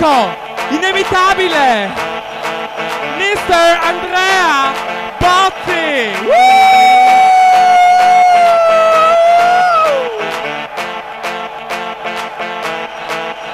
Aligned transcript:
l'unico, 0.00 0.34
inevitabile, 0.70 1.90
Mr. 3.18 3.78
Andrea 3.82 4.72
Botti! 5.18 6.10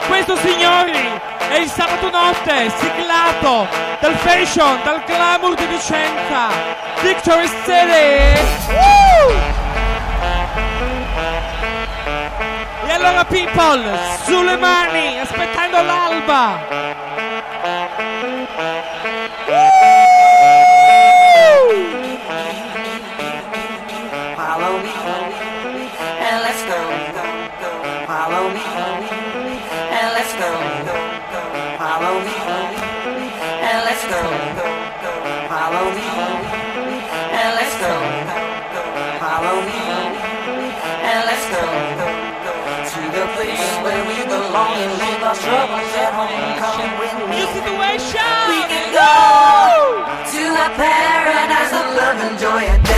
Questo 0.07 0.37
signori 0.37 1.21
è 1.49 1.57
il 1.57 1.69
sabato 1.69 2.11
notte 2.11 2.71
siglato 2.77 3.67
dal 4.01 4.15
fashion, 4.17 4.79
dal 4.85 5.03
glamour 5.05 5.55
di 5.55 5.67
Vicenza, 5.67 6.49
Victory 7.01 7.49
City! 7.65 8.41
Woo! 8.69 9.65
E 12.87 12.93
allora 12.93 13.25
people, 13.25 13.99
sulle 14.25 14.57
mani, 14.57 15.19
aspettando 15.19 15.83
l'alba! 16.27 16.59
Follow 24.37 24.75
me, 24.83 24.95
and 26.27 26.39
let's 26.43 26.63
go. 26.67 26.79
Follow 28.07 28.45
me, 28.51 28.65
and 29.99 30.09
let's 30.17 30.33
go. 30.43 30.51
Follow 31.79 32.15
me, 32.27 32.37
and 33.69 33.81
let's 33.87 34.05
go. 34.11 34.23
Follow 35.49 35.87
me, 35.97 36.09
and 37.41 37.53
let's 37.59 37.77
go. 37.83 37.93
Follow 39.23 39.57
me, 39.69 39.81
and 41.11 41.23
let's 41.29 41.47
go. 41.55 41.63
To 42.91 43.01
the 43.15 43.25
place 43.35 43.86
belong 44.57 44.73
and 44.81 44.93
leave 45.01 45.23
our 45.23 45.37
troubles 45.37 45.93
at 46.01 46.13
home. 46.17 46.33
Come 46.57 46.99
with 47.01 47.15
me. 47.29 47.45
We 48.49 48.61
can 48.73 48.87
go 48.93 49.13
to 50.33 50.43
a 50.65 50.69
paradise 50.77 51.73
of 51.73 51.87
love 51.97 52.19
and 52.25 52.39
joy, 52.39 52.96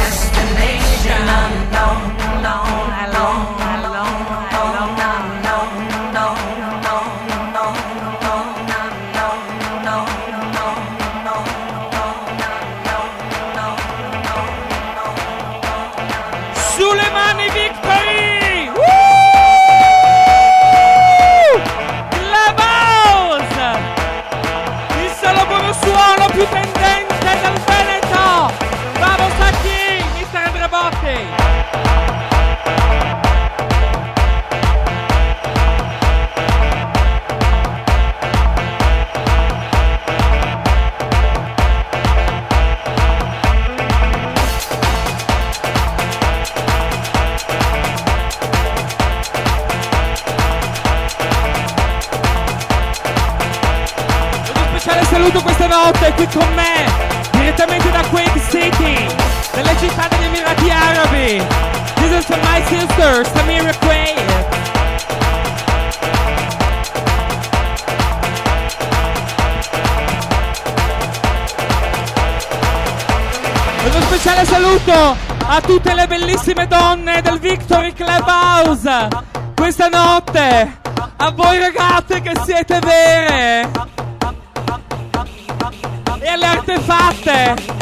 a 75.58 75.60
tutte 75.60 75.92
le 75.92 76.06
bellissime 76.06 76.68
donne 76.68 77.20
del 77.20 77.40
Victory 77.40 77.92
Clubhouse 77.92 79.08
questa 79.56 79.88
notte. 79.88 80.78
A 81.16 81.30
voi 81.32 81.58
ragazze 81.58 82.20
che 82.20 82.32
siete 82.44 82.78
vere 82.78 83.68
e 86.20 86.28
alle 86.28 86.46
artefatte. 86.46 87.77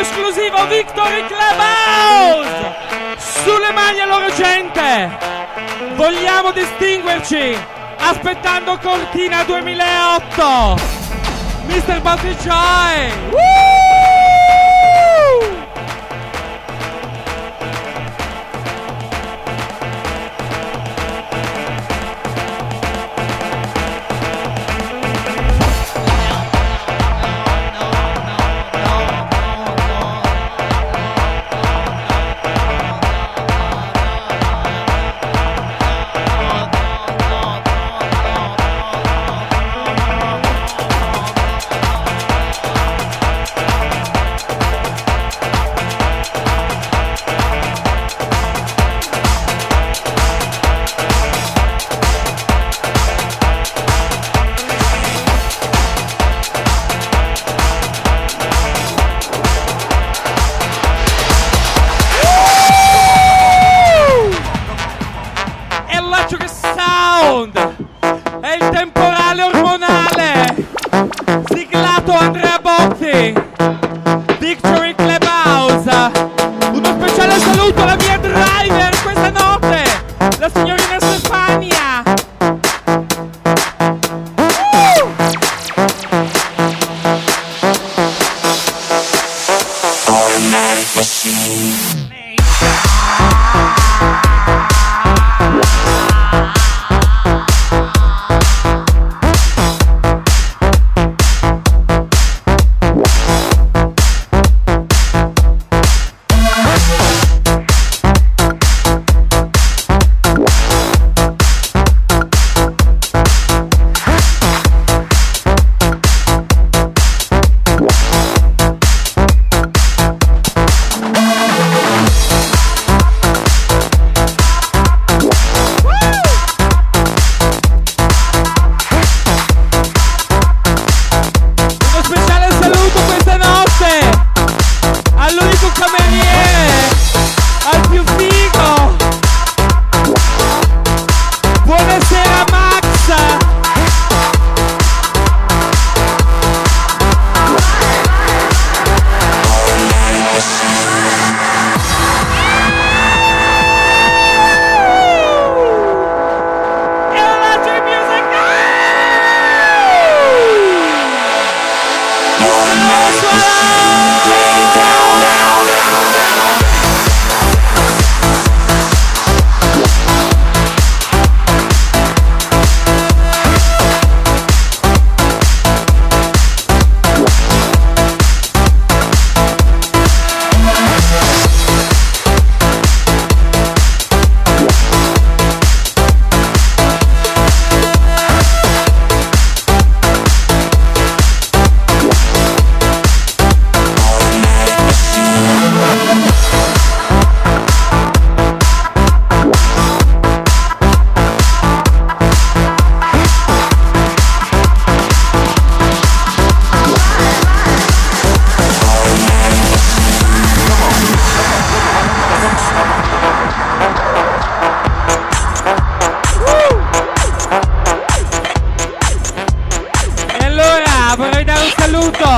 Esclusivo 0.00 0.66
Victory 0.66 1.24
Clubhouse. 1.26 2.76
Sulle 3.18 3.72
mani 3.72 4.00
allora 4.00 4.30
gente, 4.30 5.10
vogliamo 5.94 6.52
distinguerci 6.52 7.56
aspettando 7.98 8.78
Cortina 8.78 9.42
2008. 9.44 10.76
Mr. 11.66 12.00
Butty 12.00 12.36
Joy. 12.36 13.67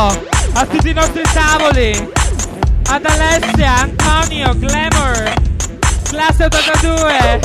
A 0.00 0.66
tutti 0.66 0.88
i 0.88 0.92
nostri 0.94 1.20
tavoli, 1.34 2.10
ad 2.88 3.04
Alessia, 3.04 3.80
Antonio, 3.80 4.56
Glamour, 4.56 5.34
classe 6.04 6.44
82, 6.44 7.40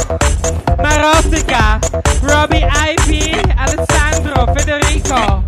Marottica, 0.78 1.78
Roby 2.22 2.66
IP, 2.66 3.52
Alessandro, 3.57 4.54
Federico, 4.56 5.44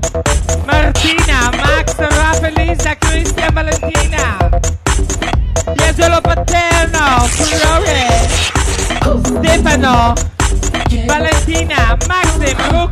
Martina, 0.66 1.50
Max, 1.56 1.96
Rafa, 1.96 2.48
Elisa, 2.48 2.96
Cristian, 2.98 3.54
Valentina, 3.54 4.50
Piangelo 5.78 6.20
Paterno, 6.20 7.26
Flore, 7.30 8.28
Stefano, 9.24 10.14
Valentina, 11.06 11.98
Maxim, 12.06 12.58
Luca, 12.72 12.87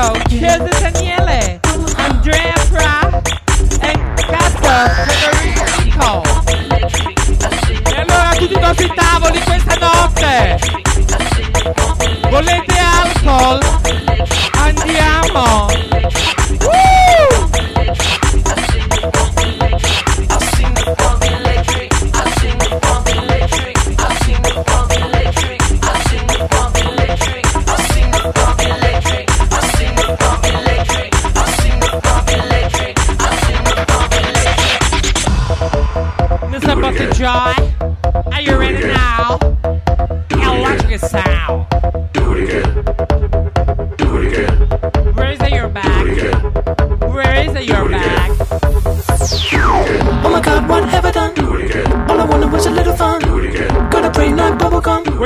Manzo, 0.00 0.12
Chelsea 0.28 0.90
Daniele, 0.90 1.60
Andrea 1.96 2.54
Fra 2.70 3.22
e 3.80 3.98
Castro 4.14 4.72
Federico. 5.04 6.22
E 7.84 8.00
allora 8.00 8.34
tutti 8.34 8.54
i 8.54 8.60
nostri 8.60 8.90
tavoli 8.94 9.40
questa 9.40 9.74
notte. 9.76 10.58
Volete 12.30 12.78
alcol? 12.78 13.60
Andiamo. 14.52 15.89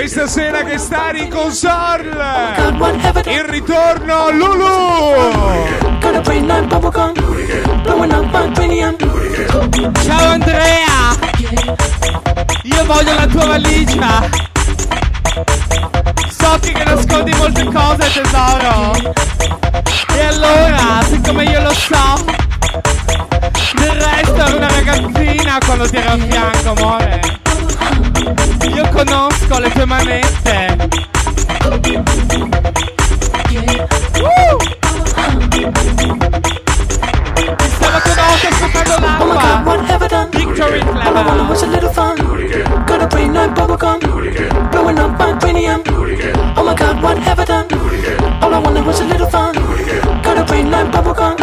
Questa 0.05 0.27
sera 0.27 0.63
che 0.65 0.77
sta 0.77 1.13
in 1.15 1.31
console. 1.31 2.11
Il 3.25 3.45
ritorno 3.45 4.31
Lulu. 4.33 4.67
Ciao 10.03 10.27
Andrea! 10.27 11.17
Io 12.65 12.85
voglio 12.85 13.15
la 13.15 13.27
tua 13.27 13.47
valigia! 13.47 14.29
So 16.39 16.59
che 16.61 16.85
nascondi 16.85 17.33
molte 17.37 17.65
cose 17.65 18.13
tesoro! 18.13 19.15
E 20.15 20.23
allora, 20.23 21.03
siccome 21.09 21.45
io 21.45 21.63
lo 21.63 21.73
so, 21.73 22.25
del 23.77 23.93
resto 23.93 24.35
ero 24.35 24.57
una 24.59 24.69
ragazzina 24.69 25.59
quando 25.65 25.89
ti 25.89 25.97
ero 25.97 26.11
a 26.11 26.19
fianco, 26.19 26.75
amore! 26.77 27.44
Io 28.25 28.89
conosco 28.89 29.59
le 29.59 29.71
tue 29.71 29.85
manette! 29.85 30.89
Uh! 34.19 34.57
Mi 37.61 37.69
stavo 37.69 37.99
con 38.01 38.15
notte 38.17 38.49
scottando 38.53 38.95
Oh 38.95 39.27
my 39.27 39.35
god, 39.35 39.35
l'acqua! 39.35 39.63
what 39.65 39.81
have 39.91 40.03
I 40.03 40.09
done? 40.09 40.31
Victory 40.31 40.81
All 40.81 41.17
I 41.17 41.23
wanted 41.23 41.47
Clever! 41.47 41.49
was 41.49 41.63
a 41.63 41.67
little 41.67 41.91
fun. 41.93 42.17
Got 42.87 43.03
a 43.03 43.07
brain 43.07 43.35
like 43.35 43.55
bubblegum. 43.55 44.01
Blowing 44.71 44.99
up 44.99 45.19
my 45.19 45.37
cranium. 45.39 45.83
Oh 46.57 46.65
my 46.65 46.75
god, 46.75 47.03
what 47.03 47.19
have 47.19 47.39
I 47.41 47.45
done? 47.45 47.67
All 48.43 48.55
I 48.55 48.59
wanted 48.59 48.87
was 48.87 49.01
a 49.01 49.05
little 49.05 49.29
fun. 49.29 49.55
Got 50.23 50.39
a 50.39 50.45
brain 50.45 50.71
like 50.71 50.91
bubblegum. 50.91 51.37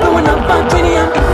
Blowing 0.00 0.26
up 0.26 0.40
my 0.48 0.66
cranium. 0.70 1.25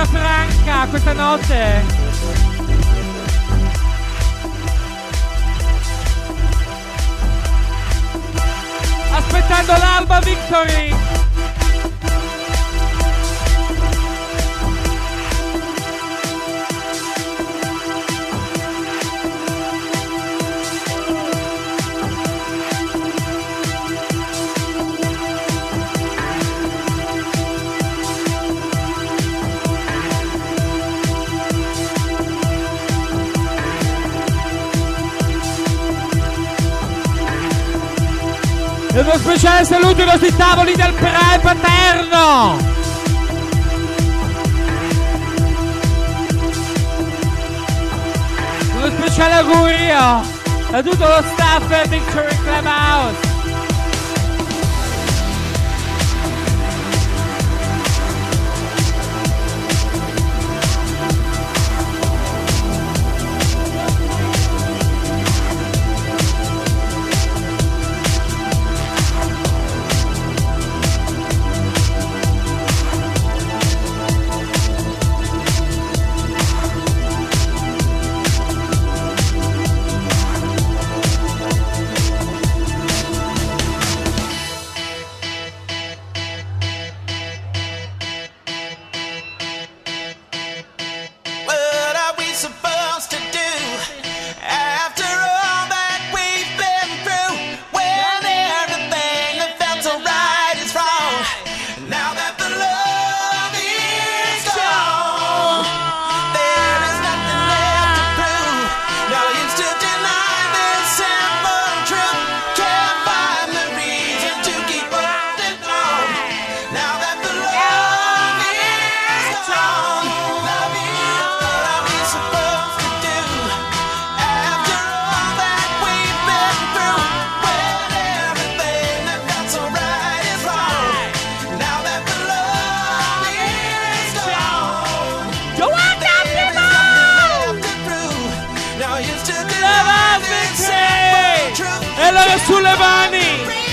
Franca 0.04 0.86
questa 0.88 1.12
notte. 1.12 1.84
Aspettando 9.12 9.72
l'alba 9.72 10.20
victory. 10.20 10.94
Uno 39.12 39.18
speciale 39.18 39.64
saluto 39.64 40.02
ai 40.02 40.06
nostri 40.06 40.36
tavoli 40.36 40.72
del 40.72 40.92
pre-paterno. 40.92 42.58
Uno 48.76 48.90
speciale 48.90 49.34
augurio 49.34 49.98
a 49.98 50.82
tutto 50.84 51.08
lo 51.08 51.24
staff 51.24 51.66
del 51.66 51.88
Victory 51.88 52.36
Clubhouse! 52.36 53.29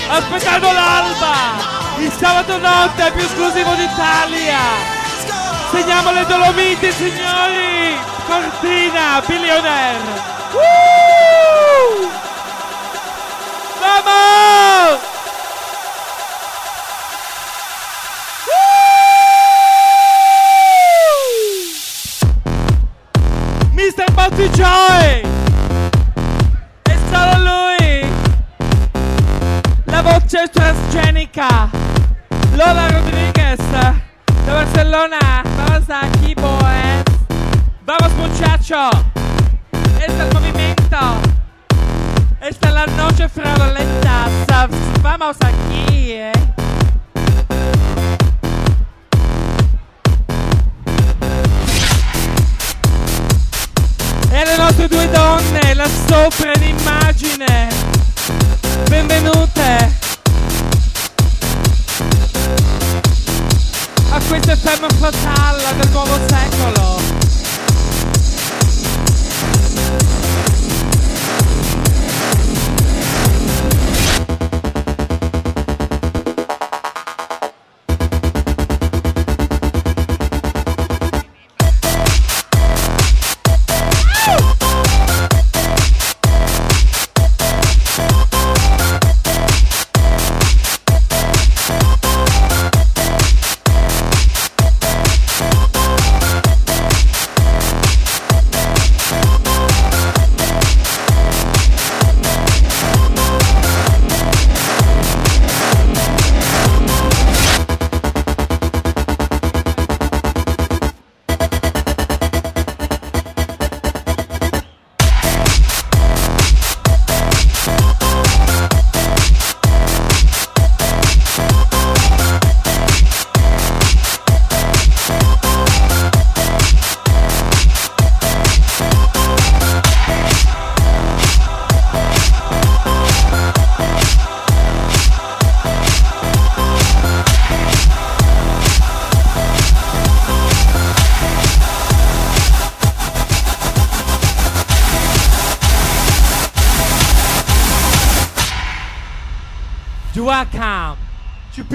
aspettando 0.08 0.72
l'alba! 0.72 1.76
Il 1.98 2.12
sabato 2.12 2.58
notte 2.58 3.10
più 3.12 3.24
esclusivo 3.24 3.74
d'Italia! 3.74 4.58
Segniamo 5.70 6.12
le 6.12 6.26
Dolomiti, 6.26 6.92
signori! 6.92 7.96
Cortina, 8.26 9.22
billionaire! 9.26 9.98
Woo! 10.52 12.10
Vamos! 13.80 15.07
Muchacho! 38.68 38.90
Este 39.98 40.22
el 40.22 40.34
movimiento! 40.34 40.98
Esta 42.40 42.68
es 42.68 42.74
la 42.74 42.86
noche 42.86 43.28
fraudulenta. 43.28 44.28
Vamos 45.02 45.36
aquí, 45.40 46.12
eh. 46.12 46.32
E 54.30 54.44
le 54.44 54.56
nostre 54.56 54.88
due 54.88 55.08
donne 55.08 55.74
là 55.74 55.86
sopra 56.06 56.52
in 56.56 56.62
immagine. 56.62 57.68
Benvenute 58.88 59.92
a 64.10 64.20
questa 64.28 64.56
femme 64.56 64.88
fatale 65.00 65.62
del 65.78 65.90
nuovo 65.90 66.18
secolo. 66.28 67.17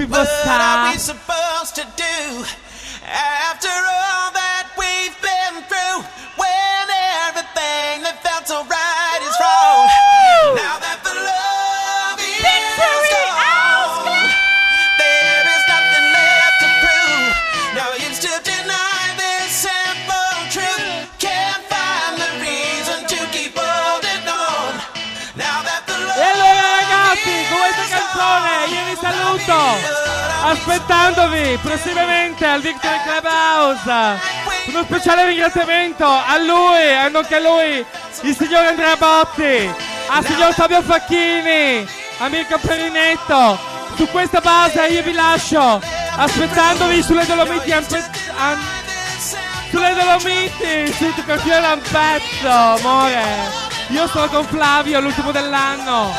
To 0.06 0.63
saluto 29.44 29.78
aspettandovi 30.42 31.58
prossimamente 31.62 32.46
al 32.46 32.60
Victory 32.60 32.96
Clubhouse 33.02 34.32
uno 34.66 34.82
speciale 34.84 35.26
ringraziamento 35.26 36.06
a 36.06 36.38
lui, 36.38 36.92
a 36.92 37.08
nonché 37.08 37.36
a 37.36 37.40
lui, 37.40 37.84
il 38.22 38.34
signor 38.34 38.64
Andrea 38.64 38.96
Botti, 38.96 39.70
al 40.08 40.24
signor 40.24 40.54
Fabio 40.54 40.80
Facchini, 40.80 41.86
a 42.18 42.28
Mirko 42.28 42.58
Perinetto. 42.58 43.58
Su 43.96 44.08
questa 44.08 44.40
base 44.40 44.86
io 44.86 45.02
vi 45.02 45.12
lascio 45.12 45.80
aspettandovi 46.16 47.02
sulle 47.02 47.26
Dolomiti 47.26 47.72
sulle 49.70 49.94
Dolomiti, 49.94 50.94
tu 51.14 51.24
campione 51.26 51.66
un 51.66 51.80
pezzo, 51.80 52.48
amore. 52.48 53.22
Io 53.88 54.08
sono 54.08 54.28
con 54.28 54.44
Flavio, 54.46 55.00
l'ultimo 55.00 55.30
dell'anno. 55.30 56.14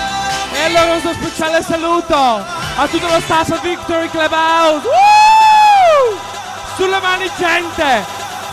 E 0.54 0.64
allora 0.66 0.94
un 0.94 1.02
suo 1.02 1.14
speciale 1.14 1.64
saluto 1.64 2.55
a 2.78 2.88
tutto 2.88 3.08
lo 3.08 3.20
staff 3.22 3.62
Victory 3.62 4.10
Clubhouse. 4.10 4.86
Woo! 4.86 6.20
Sulle 6.76 7.00
mani 7.00 7.32
gente! 7.38 8.04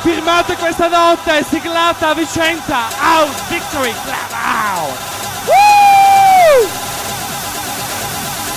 Firmate 0.02 0.56
questa 0.56 0.88
notte, 0.88 1.44
siglata 1.48 2.08
a 2.08 2.14
Vicenza, 2.14 2.88
House 2.98 3.42
Victory 3.48 3.94
Clubhouse. 4.02 4.98
Woo! 5.46 6.68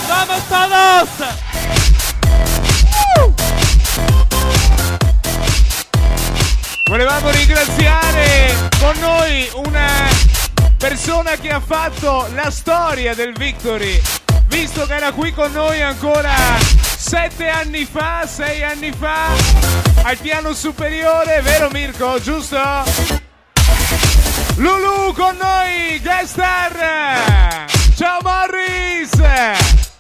Vamos 0.07 0.41
todos! 0.47 1.43
Volevamo 6.87 7.29
ringraziare 7.31 8.69
con 8.79 8.97
noi 8.99 9.49
una 9.55 10.07
persona 10.77 11.31
che 11.31 11.49
ha 11.49 11.59
fatto 11.59 12.27
la 12.35 12.51
storia 12.51 13.15
del 13.15 13.33
Victory, 13.33 13.99
visto 14.59 14.85
che 14.85 14.95
era 14.95 15.11
qui 15.11 15.33
con 15.33 15.51
noi 15.51 15.81
ancora 15.81 16.31
sette 16.97 17.49
anni 17.49 17.83
fa, 17.83 18.25
sei 18.25 18.63
anni 18.63 18.91
fa, 18.97 19.27
al 20.03 20.17
piano 20.17 20.53
superiore, 20.53 21.41
vero 21.41 21.69
Mirko, 21.69 22.19
giusto? 22.21 22.57
Lulu 24.55 25.13
con 25.13 25.35
noi, 25.35 25.99
guest 26.01 26.25
star! 26.27 27.65
Ciao 27.95 28.19
Morris! 28.21 29.94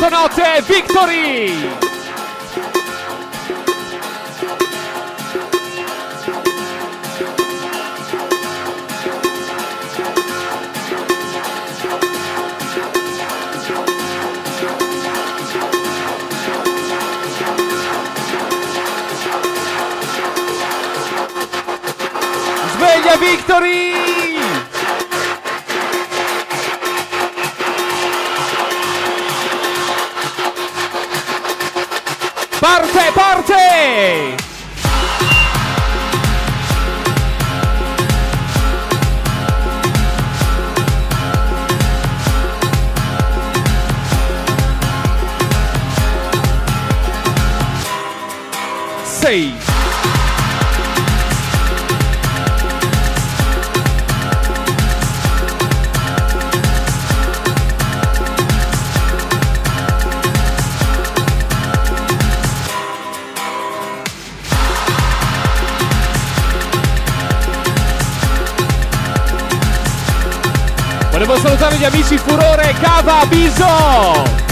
Notte, 0.00 0.62
Victory. 0.66 1.83
Salutare 71.38 71.76
gli 71.76 71.84
amici 71.84 72.18
Furore 72.18 72.74
Cava 72.80 73.24
Biso. 73.26 74.43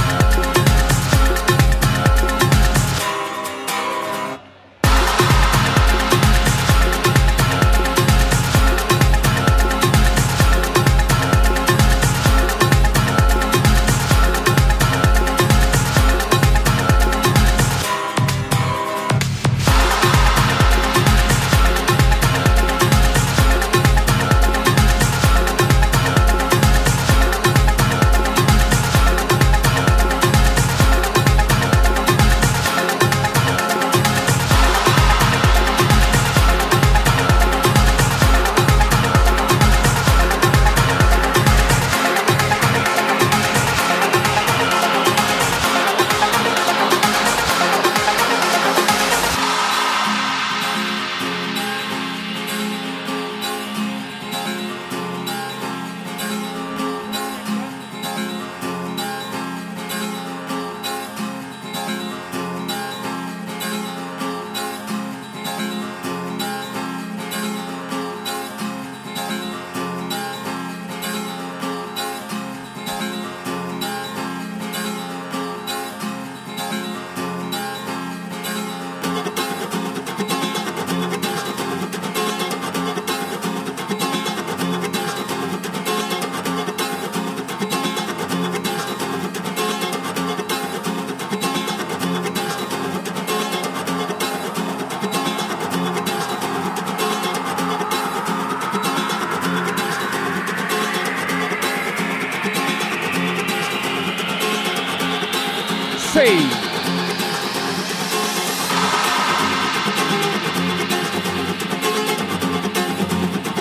Sei. 106.22 106.48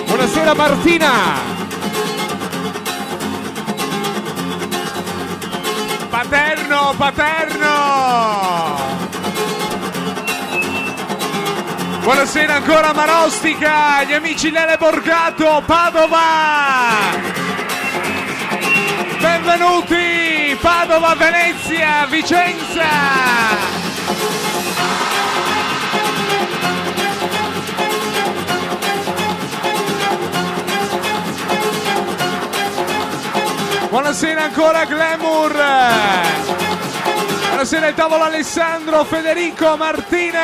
Buonasera 0.06 0.54
Martina. 0.54 1.10
Paterno, 6.08 6.94
paterno! 6.96 7.70
Buonasera 12.02 12.54
ancora 12.54 12.92
Marostica, 12.92 14.04
gli 14.04 14.12
amici 14.12 14.52
Lele 14.52 14.76
Borgato, 14.76 15.64
Padova! 15.66 16.20
Benvenuti! 19.18 20.21
Padova, 20.62 21.16
Venezia, 21.16 22.06
Vicenza! 22.08 22.86
Buonasera 33.88 34.44
ancora 34.44 34.84
Glamour! 34.84 35.52
Buonasera 37.48 37.88
il 37.88 37.94
tavolo 37.94 38.22
Alessandro, 38.22 39.02
Federico, 39.02 39.76
Martina! 39.76 40.40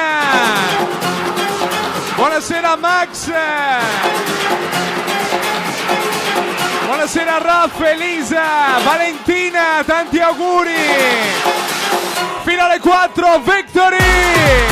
Buonasera 2.16 2.74
Max! 2.74 3.31
Buonasera 6.98 7.38
Raff, 7.38 7.80
Elisa, 7.80 8.80
Valentina, 8.82 9.84
tanti 9.87 10.18
auguri! 10.18 10.74
Fino 12.42 12.64
alle 12.64 12.80
4, 12.80 13.38
Victory! 13.38 14.67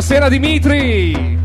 Buonasera 0.00 0.30
Dimitri. 0.30 1.38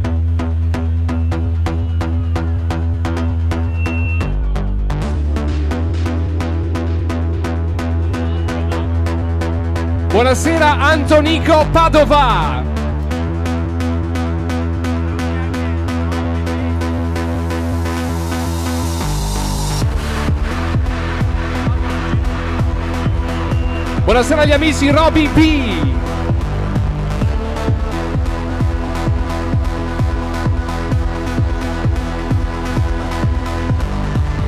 Buonasera 10.08 10.78
Antonico 10.78 11.68
Padova. 11.70 12.64
Buonasera 24.06 24.44
agli 24.44 24.52
amici 24.54 24.90
Roby 24.90 25.28
B. 25.28 25.85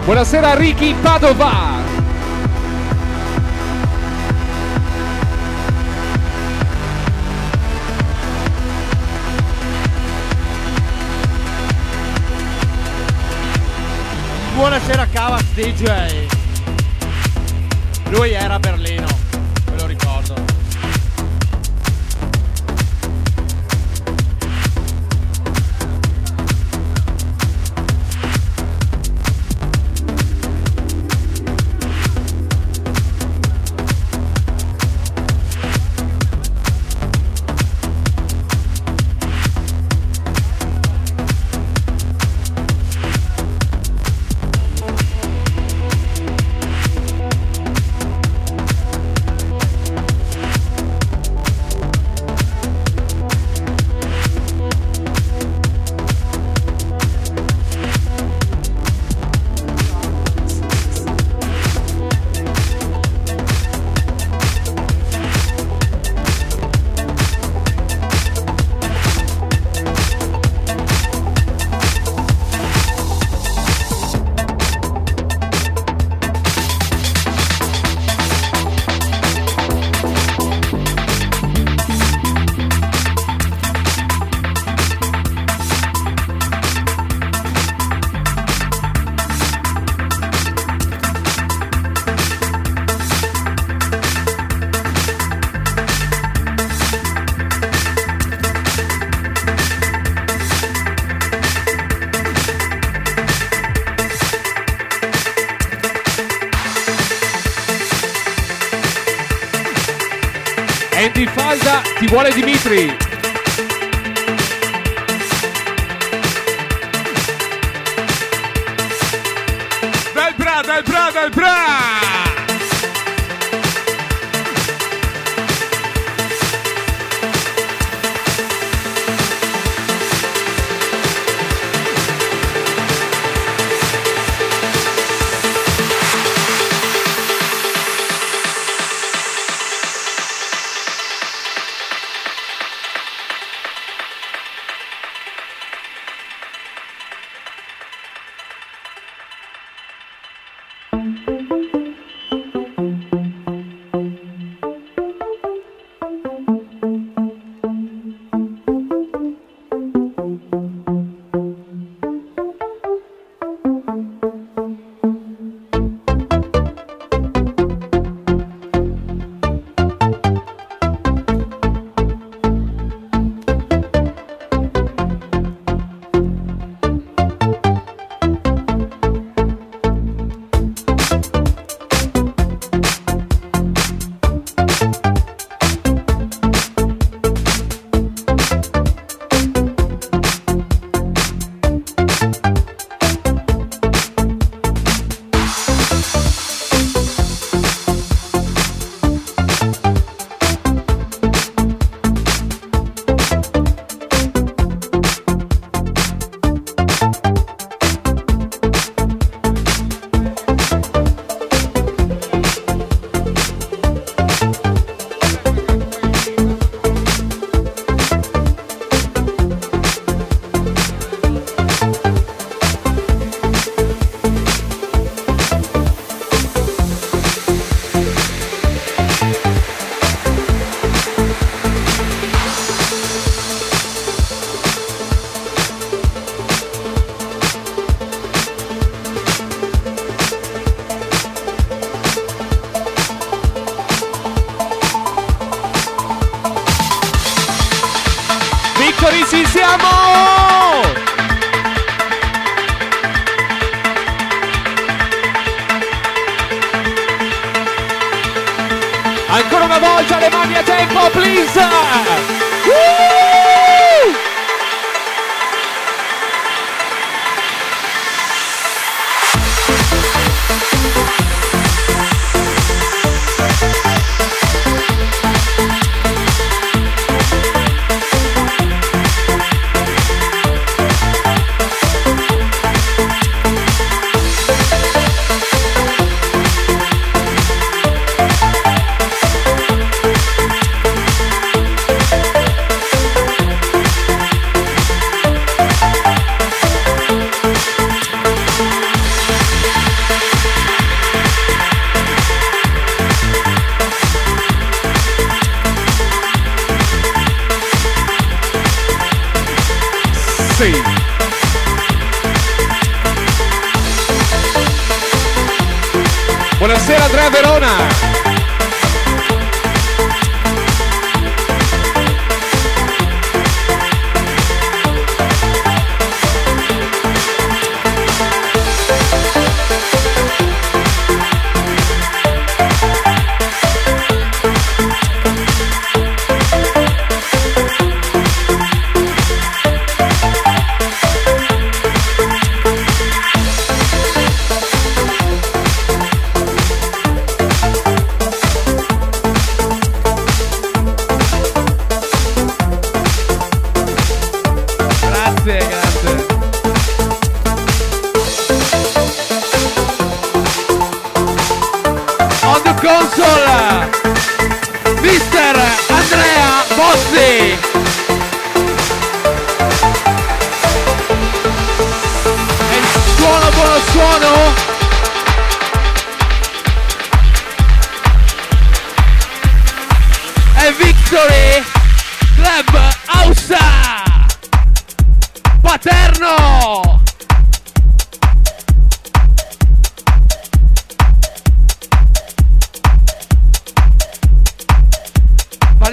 Buonasera 0.08 0.56
Ricky 0.56 0.94
Padova. 1.02 1.84
Buonasera 14.56 15.08
Cavas 15.12 15.44
DJ. 15.54 16.28
Lui 18.12 18.32
era 18.32 18.54
a 18.54 18.60
Berlino, 18.60 19.08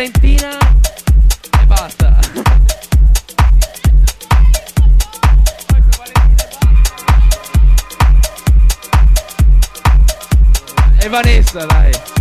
Fiorentina 0.05 0.59
e 1.63 1.67
basta. 1.67 2.19
E 11.01 11.09
Vanessa, 11.09 11.67
dai. 11.67 12.14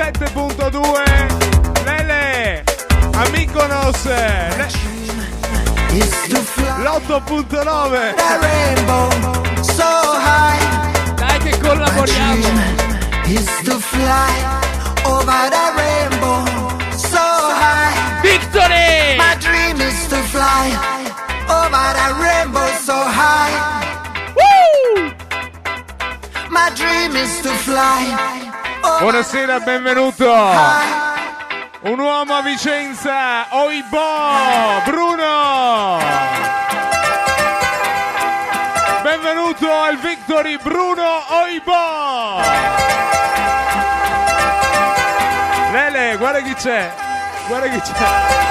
7.2 0.00 1.84
Lele 1.84 2.64
a 3.12 3.28
Mykonos 3.28 4.06
l'8.9 6.80 8.14
dai 11.16 11.38
che 11.40 11.58
collaboriamo. 11.58 12.48
Victory! 18.22 19.16
My 19.18 19.36
dream 19.38 19.80
is 19.82 20.08
to 20.08 20.16
fly 20.32 20.72
over 21.46 21.92
the 21.92 22.14
rainbow 22.18 22.72
so 22.86 22.96
high. 22.96 23.52
Woo! 24.34 25.12
My 26.48 26.70
dream 26.74 27.16
is 27.16 27.40
to 27.42 27.50
fly 27.50 28.39
Buonasera, 29.00 29.60
benvenuto. 29.60 30.30
Un 31.80 31.98
uomo 31.98 32.34
a 32.34 32.42
Vicenza, 32.42 33.46
Oibo, 33.48 33.98
Bruno. 34.84 35.98
Benvenuto 39.02 39.72
al 39.72 39.96
Victory, 39.96 40.58
Bruno 40.58 41.22
Oibo. 41.28 42.42
Lele, 45.72 46.16
guarda 46.18 46.40
chi 46.40 46.52
c'è. 46.52 46.92
Guarda 47.46 47.68
chi 47.68 47.80
c'è. 47.80 48.50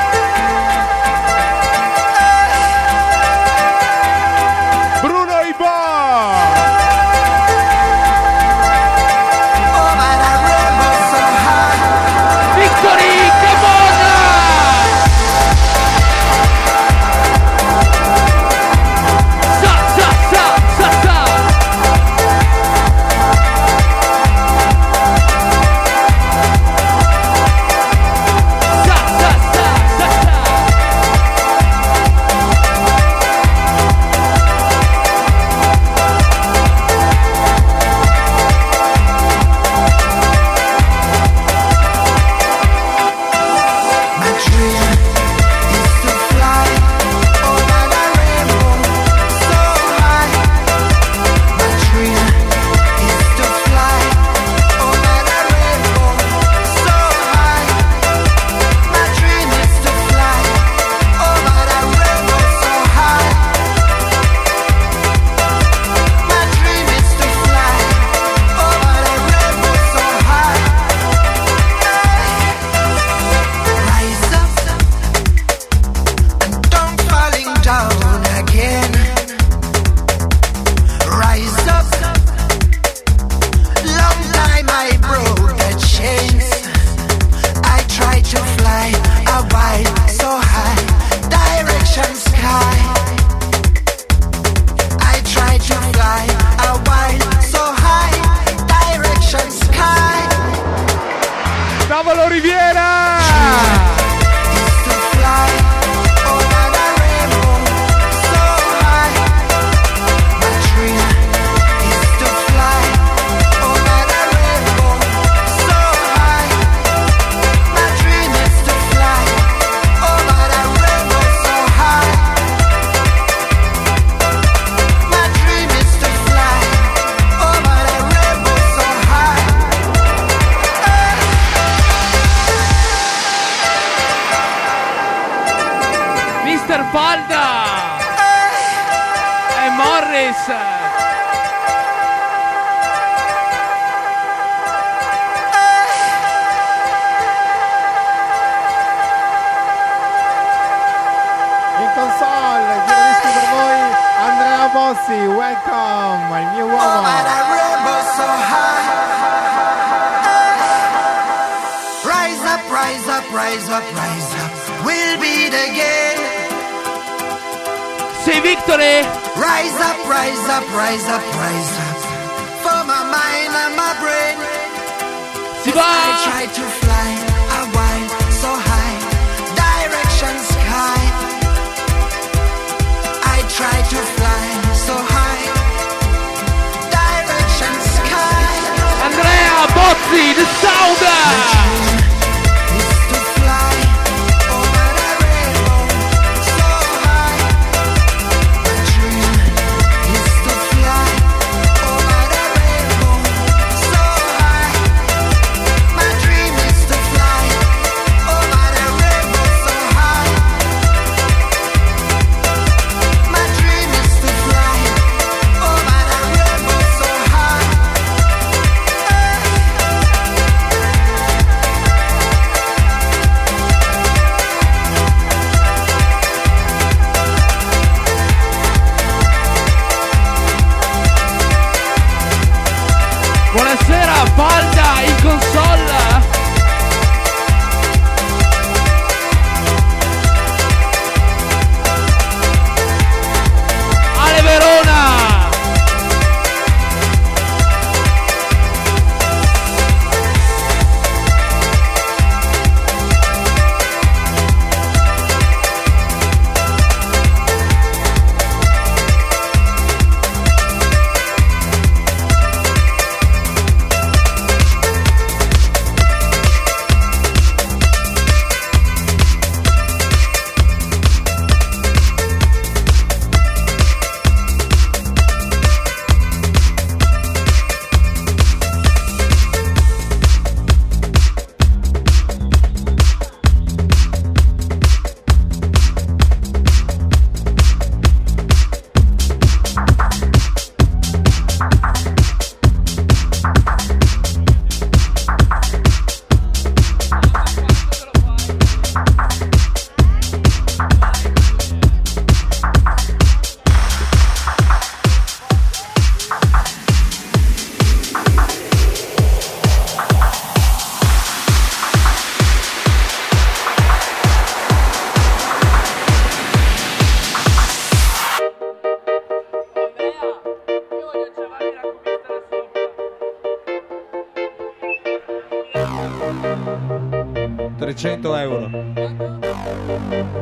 400 327.99 328.37
euro. 328.37 328.71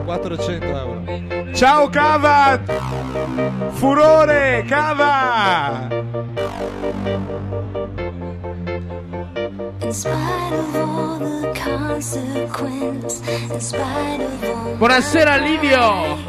400 0.05 0.77
euro. 0.77 1.01
Ciao 1.55 1.89
Cava! 1.89 2.59
Furore, 3.73 4.63
Cava! 4.69 5.89
Buonasera 14.77 15.37
Livio! 15.37 16.26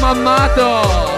Mauro 0.00 0.14
Mammato! 0.14 1.16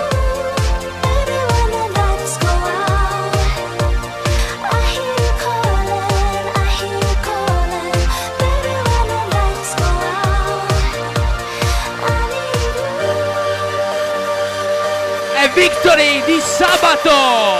Victory 15.54 16.22
di 16.24 16.40
sabato! 16.40 17.58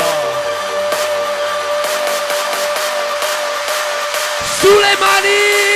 sulle 4.61 4.97
mani! 4.99 5.70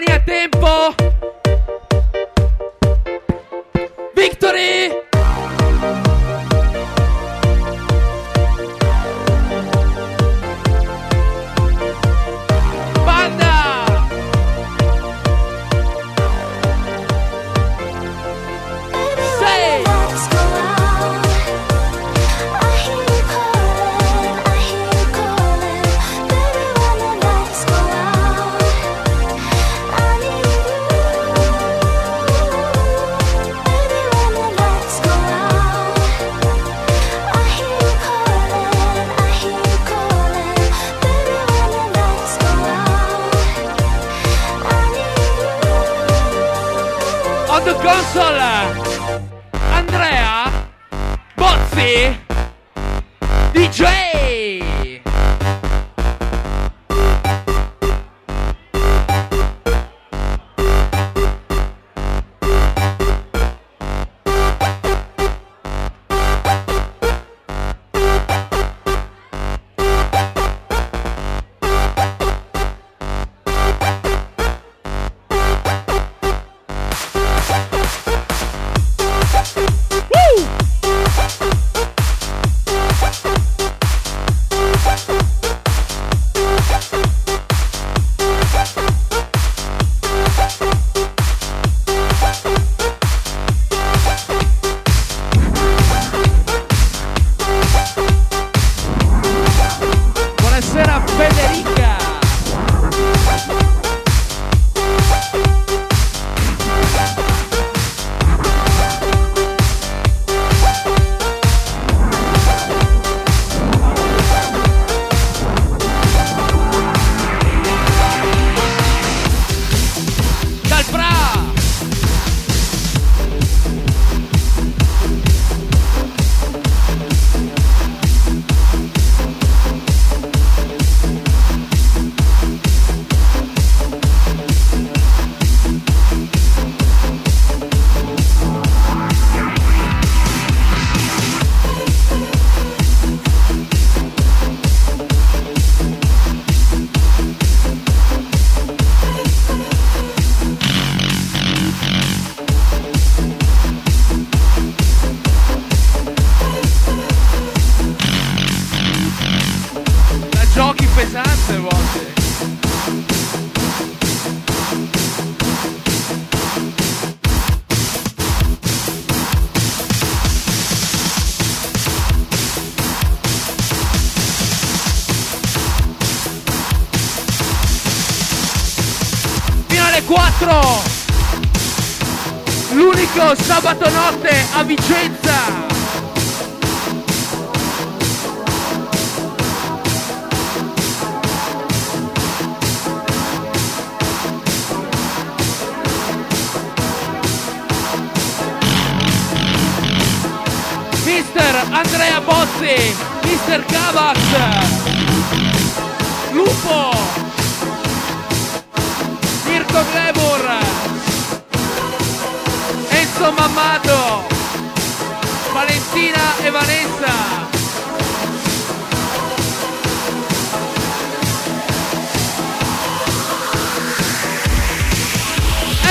Alemania, 0.00 0.24
tempo. 0.24 0.99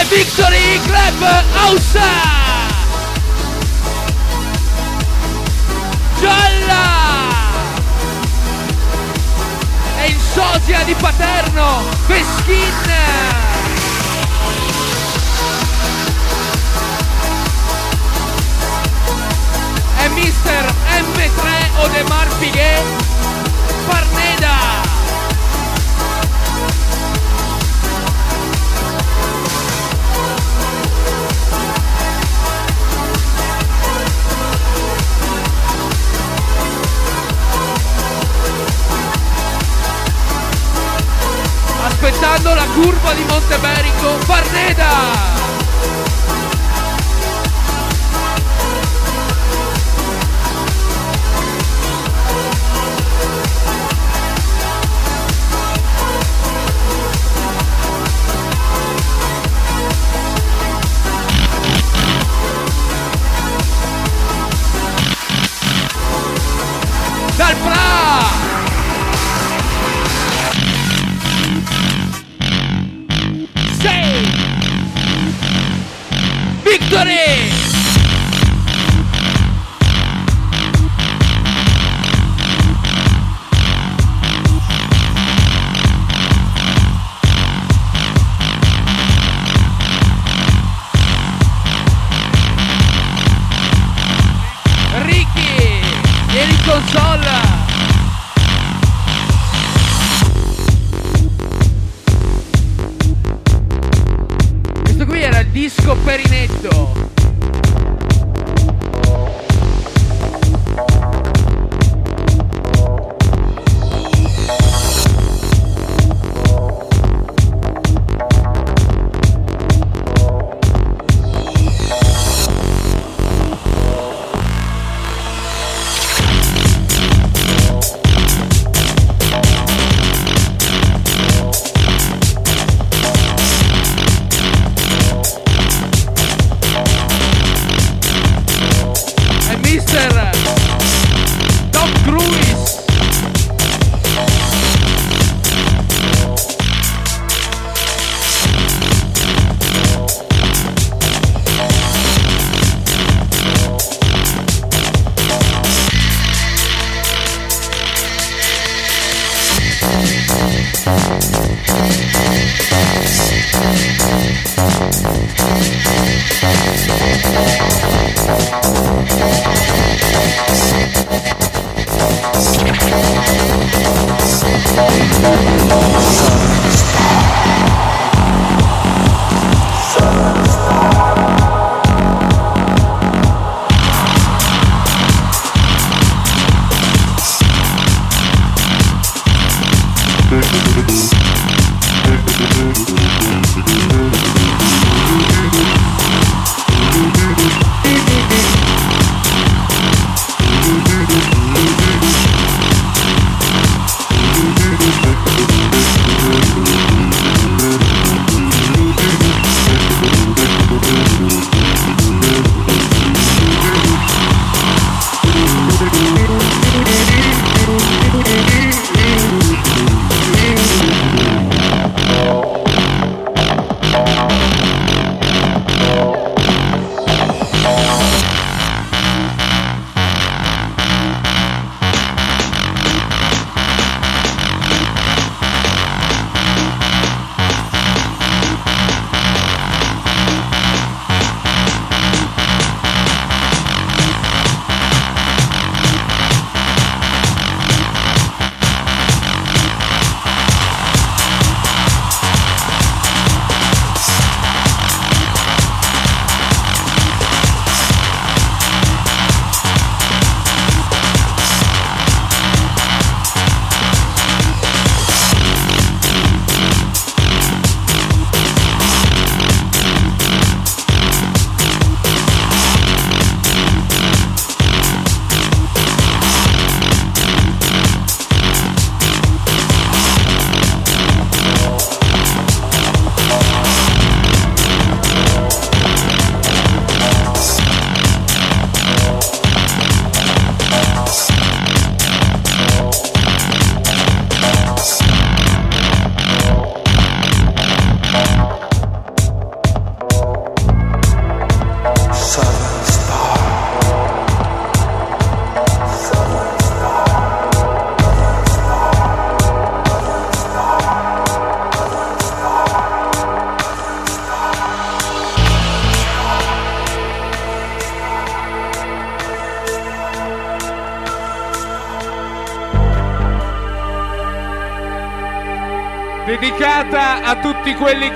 Victory 0.10 0.80
Club 0.88 1.43
House 1.53 1.99
Gialla! 6.20 7.32
E 9.99 10.07
il 10.07 10.20
sosia 10.20 10.84
di 10.84 10.95
Paterno 10.95 11.84
Peschin! 12.07 12.91
E 19.99 20.10
Mister 20.10 20.74
M3 20.88 21.84
Odemar 21.84 22.28
Piguet 22.39 22.84
Parneda 23.86 24.89
aspettando 42.00 42.54
la 42.54 42.66
curva 42.74 43.14
di 43.14 43.24
Monteberico. 43.26 44.18
Parneda 44.26 44.88
disco 106.48 107.18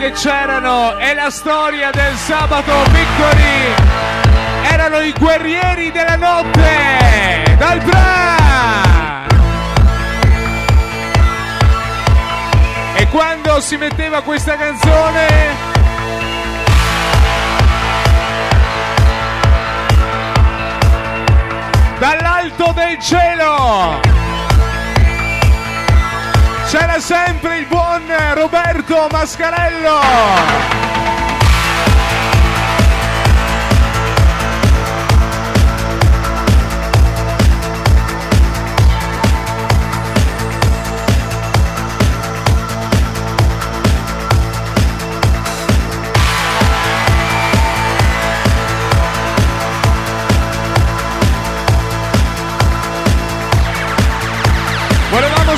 che 0.04 0.12
c'erano. 0.12 0.97
È 0.97 1.14
la 1.14 1.30
storia 1.30 1.89
del 1.91 2.16
sabato 2.16 2.74
Victory. 2.91 3.74
Erano 4.70 4.99
i 4.99 5.14
guerrieri 5.14 5.91
della 5.91 6.18
notte. 6.18 7.56
Dal 7.58 7.82
Bra. 7.84 9.26
E 12.95 13.08
quando 13.08 13.62
si 13.62 13.78
metteva 13.78 14.22
questa 14.22 14.58
canzone 14.58 15.72
dall'alto 21.97 22.74
del 22.76 22.99
cielo 22.99 24.23
c'era 26.74 27.00
sempre 27.00 27.60
il 27.60 27.68
buon 27.68 28.02
Roberto 28.34 29.08
Mascarello. 29.12 30.83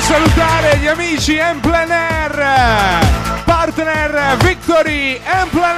Salutare 0.06 0.76
gli 0.76 0.86
amici 0.86 1.36
Emplan 1.36 1.90
Air, 1.90 3.42
partner 3.44 4.36
Victory 4.36 5.20
Emplan 5.24 5.76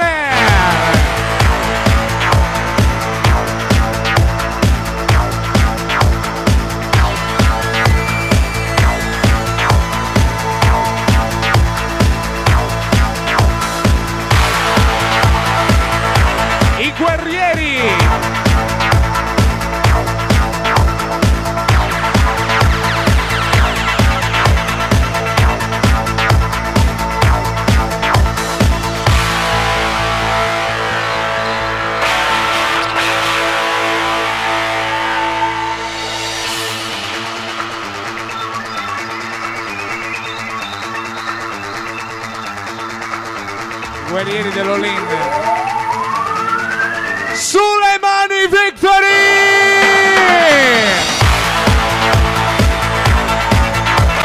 Guerrieri 44.19 44.51
dell'Olin. 44.51 45.08